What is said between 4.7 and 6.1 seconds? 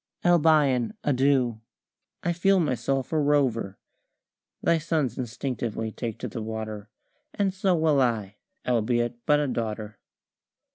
sons instinctively